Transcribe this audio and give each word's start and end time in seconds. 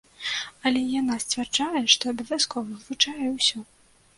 Але 0.69 0.79
і 0.85 0.93
яна 1.01 1.17
сцвярджае, 1.25 1.83
што 1.97 2.03
абавязкова 2.13 2.67
вывучае 2.71 3.27
ўсё. 3.37 3.57